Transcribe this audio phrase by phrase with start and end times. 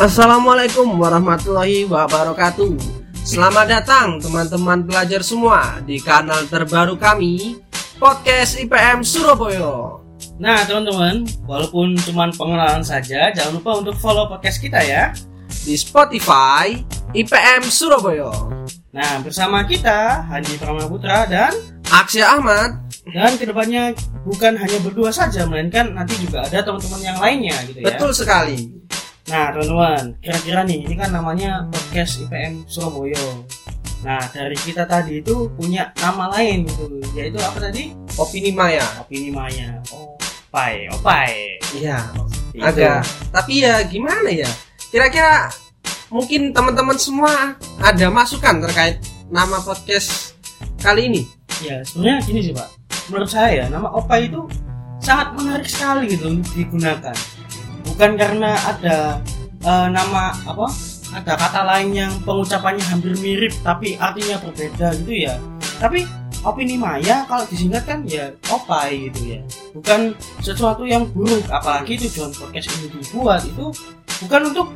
[0.00, 2.72] Assalamualaikum warahmatullahi wabarakatuh.
[3.20, 7.60] Selamat datang teman-teman pelajar semua di kanal terbaru kami,
[8.00, 10.00] Podcast IPM Surabaya.
[10.40, 15.12] Nah teman-teman, walaupun cuma pengenalan saja, jangan lupa untuk follow podcast kita ya.
[15.68, 16.80] Di Spotify
[17.12, 18.32] IPM Surabaya.
[18.96, 21.52] Nah bersama kita, Handi Pramaputra dan
[21.92, 22.88] Aksya Ahmad.
[23.12, 23.92] dan ke depannya
[24.24, 27.92] bukan hanya berdua saja, melainkan nanti juga ada teman-teman yang lainnya gitu ya.
[27.92, 28.79] Betul sekali.
[29.28, 33.20] Nah teman-teman, kira-kira nih, ini kan namanya podcast IPM Surabaya.
[34.00, 37.92] Nah dari kita tadi itu punya nama lain gitu, yaitu apa tadi?
[38.16, 38.84] Opini Maya.
[39.04, 39.76] Opini Maya.
[39.92, 41.60] Opai, opai.
[41.76, 42.10] Iya,
[42.56, 42.64] Itu.
[42.64, 43.04] agak.
[43.30, 44.48] Tapi ya gimana ya?
[44.90, 45.52] Kira-kira
[46.10, 48.98] mungkin teman-teman semua ada masukan terkait
[49.30, 50.34] nama podcast
[50.82, 51.22] kali ini?
[51.62, 52.66] Ya sebenarnya gini sih pak,
[53.12, 54.48] menurut saya nama opai itu
[54.98, 57.14] sangat menarik sekali gitu untuk digunakan.
[58.00, 59.20] Bukan karena ada
[59.60, 60.72] eh, nama apa,
[61.12, 65.36] ada kata lain yang pengucapannya hampir mirip tapi artinya berbeda gitu ya.
[65.76, 66.08] Tapi
[66.40, 69.44] opini Maya kalau disingkatkan ya opai gitu ya.
[69.76, 73.68] Bukan sesuatu yang buruk, apalagi tujuan podcast ini dibuat itu
[74.24, 74.72] bukan untuk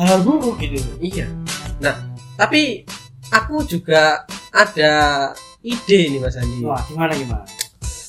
[0.00, 0.80] hal buruk gitu.
[0.96, 1.28] Iya.
[1.84, 2.08] Nah,
[2.40, 2.88] tapi
[3.36, 4.24] aku juga
[4.56, 5.28] ada
[5.60, 6.64] ide nih Mas Andi.
[6.64, 7.44] Wah gimana gimana?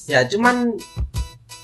[0.07, 0.79] Ya, cuman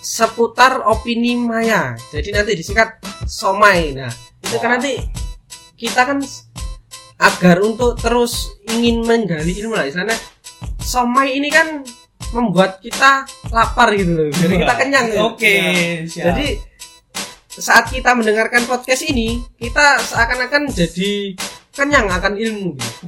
[0.03, 1.95] seputar opini Maya.
[2.11, 3.95] Jadi nanti disingkat Somai.
[3.95, 4.11] Nah,
[4.43, 4.99] itu kan nanti
[5.79, 6.19] kita kan
[7.17, 9.87] agar untuk terus ingin menggali ilmu lah.
[9.87, 10.17] Misalnya
[10.83, 11.81] Somai ini kan
[12.35, 14.27] membuat kita lapar gitu loh.
[14.27, 15.05] Jadi kita kenyang.
[15.07, 15.23] gitu.
[15.23, 15.71] Oke, Ya.
[16.03, 16.25] siap.
[16.35, 16.47] Jadi
[17.53, 21.37] saat kita mendengarkan podcast ini, kita seakan-akan jadi
[21.71, 22.73] kenyang akan ilmu.
[22.75, 23.05] Gitu.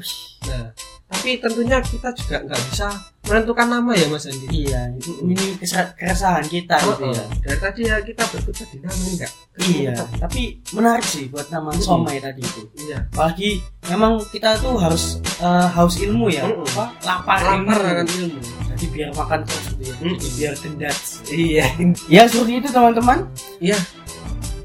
[0.48, 0.70] Nah,
[1.10, 2.88] tapi tentunya kita juga nggak bisa
[3.26, 4.46] menentukan nama ya Mas Andi.
[4.48, 7.24] Iya, ini kesa- keresahan kita gitu ya.
[7.42, 9.32] Dari tadi ya kita berkutat di nama enggak.
[9.58, 10.42] Iya, tapi
[10.72, 11.82] menarik sih buat nama Mm.
[11.82, 12.62] somai tadi itu.
[12.80, 13.10] Iya.
[13.10, 13.50] Apalagi
[13.86, 16.64] memang kita tuh harus eh, haus ilmu ya, Mm-mm.
[16.72, 16.86] apa?
[17.02, 17.92] Lapar, Lapar ilmu.
[17.92, 18.40] akan ilmu.
[18.72, 19.96] Jadi biar makan terus gitu ya.
[19.96, 20.08] Mm.
[20.12, 20.98] Jadi biar gendat.
[21.28, 21.66] Iya.
[22.08, 23.20] Ya seperti itu teman-teman.
[23.58, 23.78] Iya.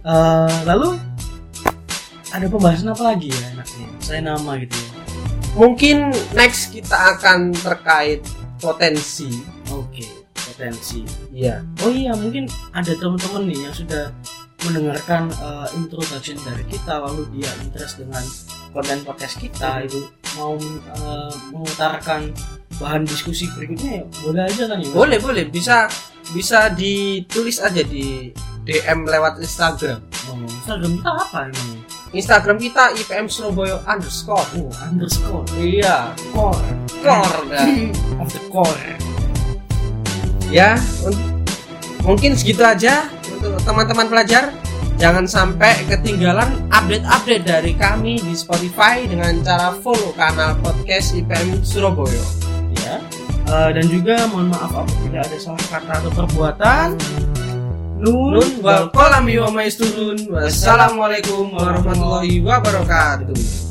[0.00, 1.00] Eh, lalu
[2.30, 3.86] ada pembahasan apa lagi ya enaknya?
[3.98, 4.88] Saya nama gitu ya.
[5.50, 5.96] Mungkin
[6.30, 8.22] next kita akan terkait
[8.60, 9.28] potensi.
[9.68, 11.02] Oke, potensi.
[11.32, 11.64] Iya.
[11.82, 14.12] Oh iya, mungkin ada teman-teman nih yang sudah
[14.60, 18.20] mendengarkan uh, introduction dari kita lalu dia interest dengan
[18.76, 20.04] konten podcast kita itu
[20.36, 20.52] mau
[21.00, 22.28] uh, mengutarakan
[22.76, 24.88] bahan diskusi berikutnya ya boleh aja kan ya?
[24.92, 25.44] Boleh, boleh.
[25.48, 25.88] Bisa
[26.36, 28.28] bisa ditulis aja di
[28.68, 30.04] DM lewat Instagram.
[30.28, 31.70] oh, Instagram kita apa emang
[32.12, 34.44] Instagram kita IPM Surabaya underscore.
[34.60, 36.12] oh underscore Iya.
[36.36, 36.60] core
[37.00, 37.40] Core.
[37.48, 37.66] dah.
[38.20, 38.84] of the core.
[40.52, 41.44] Ya un-
[42.04, 44.52] mungkin segitu aja untuk teman-teman pelajar.
[45.00, 52.20] Jangan sampai ketinggalan update-update dari kami di Spotify dengan cara follow kanal podcast IPM Surabaya.
[52.84, 53.00] Ya.
[53.48, 56.88] Uh, dan juga mohon maaf apabila ada salah kata atau perbuatan.
[58.00, 63.69] Nun, Nun wal wa maisturun wassalamualaikum warahmatullahi wabarakatuh